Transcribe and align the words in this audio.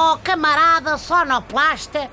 Oh, 0.00 0.16
camarada 0.22 0.96
sonoplasta, 0.96 2.08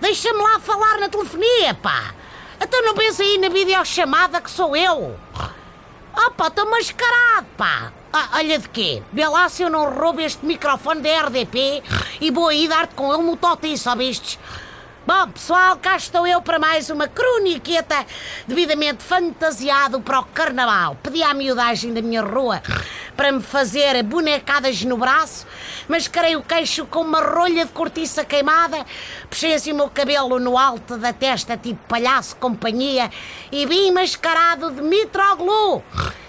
deixa-me 0.00 0.40
lá 0.40 0.60
falar 0.60 1.00
na 1.00 1.08
telefonia, 1.08 1.74
pá. 1.74 2.14
Então 2.60 2.80
não 2.84 2.94
pensa 2.94 3.24
aí 3.24 3.38
na 3.38 3.48
videochamada 3.48 4.40
que 4.40 4.48
sou 4.48 4.76
eu. 4.76 5.18
Oh, 6.16 6.30
pá, 6.30 6.46
estou 6.46 6.70
mascarado, 6.70 7.48
pá. 7.56 7.92
Ah, 8.12 8.28
olha 8.34 8.56
de 8.56 8.68
quê? 8.68 9.02
Vê 9.12 9.26
lá 9.26 9.48
se 9.48 9.64
eu 9.64 9.68
não 9.68 9.92
roubo 9.92 10.20
este 10.20 10.46
microfone 10.46 11.00
da 11.00 11.22
RDP 11.22 11.82
e 12.20 12.30
vou 12.30 12.46
aí 12.46 12.68
dar-te 12.68 12.94
com 12.94 13.12
ele 13.12 13.24
no 13.24 13.36
totem, 13.36 13.74
vistes? 13.96 14.38
Bom, 15.04 15.30
pessoal, 15.30 15.76
cá 15.76 15.96
estou 15.96 16.24
eu 16.24 16.40
para 16.40 16.58
mais 16.60 16.88
uma 16.88 17.08
croniqueta 17.08 18.06
devidamente 18.46 19.02
fantasiado 19.02 20.00
para 20.00 20.20
o 20.20 20.24
carnaval. 20.26 20.96
Pedi 21.02 21.22
à 21.22 21.34
miudagem 21.34 21.92
da 21.92 22.00
minha 22.00 22.22
rua 22.22 22.62
para 23.18 23.32
me 23.32 23.42
fazer 23.42 24.00
bonecadas 24.04 24.84
no 24.84 24.96
braço, 24.96 25.44
mascarei 25.88 26.36
o 26.36 26.42
queixo 26.42 26.86
com 26.86 27.00
uma 27.00 27.20
rolha 27.20 27.66
de 27.66 27.72
cortiça 27.72 28.24
queimada, 28.24 28.86
puxei 29.28 29.54
assim 29.54 29.72
o 29.72 29.74
meu 29.74 29.90
cabelo 29.90 30.38
no 30.38 30.56
alto 30.56 30.96
da 30.96 31.12
testa, 31.12 31.56
tipo 31.56 31.80
palhaço 31.88 32.36
companhia, 32.36 33.10
e 33.50 33.66
vim 33.66 33.90
mascarado 33.90 34.70
de 34.70 34.80
Mitroglou 34.82 35.82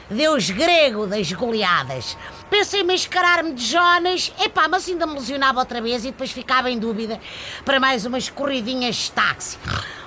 deus 0.09 0.49
grego 0.49 1.05
das 1.05 1.31
goleadas. 1.31 2.17
Pensei 2.49 2.81
em 2.81 2.83
mascarar-me 2.83 3.53
de 3.53 3.63
Jonas, 3.63 4.33
epá, 4.43 4.67
mas 4.67 4.89
ainda 4.89 5.05
me 5.05 5.13
lesionava 5.13 5.59
outra 5.59 5.79
vez 5.79 6.03
e 6.03 6.07
depois 6.07 6.31
ficava 6.31 6.71
em 6.71 6.79
dúvida 6.79 7.19
para 7.63 7.79
mais 7.79 8.07
umas 8.07 8.27
corridinhas 8.29 8.95
de 8.95 9.11
táxi. 9.11 9.59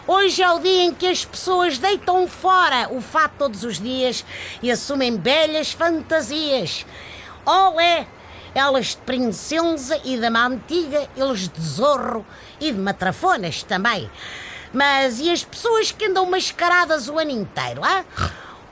Hoje 0.04 0.42
é 0.42 0.50
o 0.50 0.58
dia 0.58 0.82
em 0.82 0.92
que 0.92 1.06
as 1.06 1.24
pessoas 1.24 1.78
deitam 1.78 2.26
fora 2.26 2.88
o 2.90 3.00
fato 3.00 3.34
todos 3.38 3.62
os 3.62 3.78
dias 3.78 4.24
e 4.60 4.68
assumem 4.68 5.16
belhas 5.16 5.70
fantasias. 5.70 6.84
Ou 7.46 7.80
é 7.80 8.04
elas 8.52 8.88
de 8.88 8.96
princesa 8.96 10.00
e 10.04 10.18
dama 10.18 10.44
antiga, 10.44 11.08
eles 11.16 11.48
de 11.48 11.62
zorro 11.62 12.26
e 12.60 12.72
de 12.72 12.78
matrafonas 12.80 13.62
também. 13.62 14.10
Mas 14.72 15.20
e 15.20 15.30
as 15.30 15.44
pessoas 15.44 15.92
que 15.92 16.06
andam 16.06 16.26
mascaradas 16.26 17.08
o 17.08 17.16
ano 17.16 17.30
inteiro, 17.30 17.82
ah? 17.84 18.04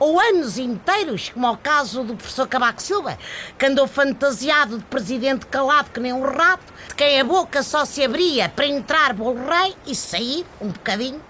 ou 0.01 0.19
anos 0.19 0.57
inteiros, 0.57 1.29
como 1.29 1.45
é 1.45 1.51
o 1.51 1.57
caso 1.57 2.03
do 2.03 2.15
professor 2.15 2.47
Cabaco 2.47 2.81
Silva, 2.81 3.19
que 3.55 3.67
andou 3.67 3.87
fantasiado 3.87 4.79
de 4.79 4.83
presidente 4.85 5.45
calado 5.45 5.91
que 5.91 5.99
nem 5.99 6.11
um 6.11 6.23
rato, 6.23 6.73
de 6.91 6.95
quem 6.95 7.21
a 7.21 7.23
boca 7.23 7.63
só 7.63 7.85
se 7.85 8.03
abria 8.03 8.49
para 8.49 8.67
entrar 8.67 9.13
bolo 9.13 9.39
rei 9.47 9.73
e 9.87 9.95
sair 9.95 10.45
um 10.59 10.67
bocadinho. 10.67 11.21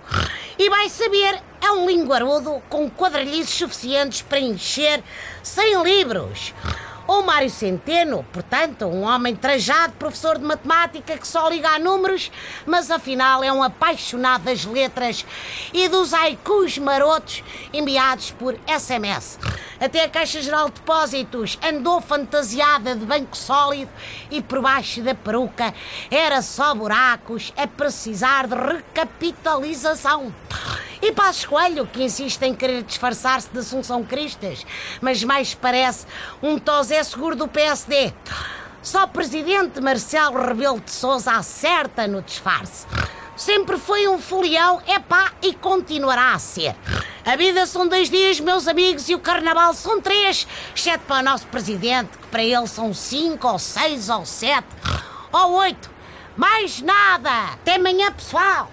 E 0.57 0.69
vai 0.69 0.89
saber, 0.89 1.39
é 1.61 1.71
um 1.71 1.85
linguarudo 1.85 2.61
com 2.67 2.89
quadrilhices 2.89 3.55
suficientes 3.55 4.23
para 4.23 4.39
encher 4.39 5.03
100 5.43 5.83
livros. 5.83 6.53
Ou 7.07 7.23
Mário 7.23 7.49
Centeno, 7.49 8.25
portanto, 8.31 8.85
um 8.85 9.03
homem 9.03 9.35
trajado, 9.35 9.93
professor 9.93 10.37
de 10.37 10.45
matemática 10.45 11.17
que 11.17 11.27
só 11.27 11.49
liga 11.49 11.69
a 11.69 11.79
números, 11.79 12.31
mas 12.65 12.91
afinal 12.91 13.43
é 13.43 13.51
um 13.51 13.63
apaixonado 13.63 14.43
das 14.43 14.65
letras 14.65 15.25
e 15.73 15.87
dos 15.89 16.13
haikus 16.13 16.77
marotos 16.77 17.43
enviados 17.73 18.31
por 18.31 18.55
SMS. 18.67 19.39
Até 19.79 20.03
a 20.03 20.09
Caixa 20.09 20.41
Geral 20.41 20.67
de 20.67 20.75
Depósitos 20.75 21.57
andou 21.63 21.99
fantasiada 22.01 22.95
de 22.95 23.05
banco 23.05 23.35
sólido 23.35 23.91
e 24.29 24.41
por 24.41 24.61
baixo 24.61 25.01
da 25.01 25.15
peruca 25.15 25.73
era 26.09 26.41
só 26.41 26.75
buracos 26.75 27.51
a 27.57 27.65
precisar 27.65 28.47
de 28.47 28.55
recapitalização. 28.55 30.31
E 31.01 31.11
Passos 31.11 31.45
Coelho, 31.45 31.87
que 31.87 32.03
insiste 32.03 32.43
em 32.43 32.53
querer 32.53 32.83
disfarçar-se 32.83 33.49
de 33.49 33.57
Assunção 33.57 34.03
Cristas, 34.03 34.63
mas 35.01 35.23
mais 35.23 35.55
parece 35.55 36.05
um 36.43 36.59
tosé 36.59 37.01
seguro 37.03 37.35
do 37.35 37.47
PSD. 37.47 38.13
Só 38.83 39.05
o 39.05 39.07
presidente 39.07 39.81
Marcelo 39.81 40.39
Rebelo 40.39 40.79
de 40.79 40.91
Sousa 40.91 41.31
acerta 41.31 42.07
no 42.07 42.21
disfarce. 42.21 42.85
Sempre 43.35 43.79
foi 43.79 44.07
um 44.07 44.19
folião, 44.19 44.79
é 44.85 44.99
pá, 44.99 45.31
e 45.41 45.53
continuará 45.53 46.33
a 46.33 46.39
ser. 46.39 46.75
A 47.25 47.35
vida 47.35 47.65
são 47.65 47.87
dois 47.87 48.07
dias, 48.07 48.39
meus 48.39 48.67
amigos, 48.67 49.09
e 49.09 49.15
o 49.15 49.19
carnaval 49.19 49.73
são 49.73 49.99
três, 49.99 50.47
exceto 50.75 51.03
para 51.07 51.21
o 51.21 51.23
nosso 51.23 51.47
presidente, 51.47 52.15
que 52.17 52.27
para 52.27 52.43
ele 52.43 52.67
são 52.67 52.93
cinco, 52.93 53.47
ou 53.47 53.57
seis, 53.57 54.09
ou 54.09 54.23
sete, 54.23 54.67
ou 55.31 55.53
oito. 55.53 55.89
Mais 56.37 56.79
nada! 56.81 57.53
Até 57.53 57.75
amanhã, 57.75 58.11
pessoal! 58.11 58.71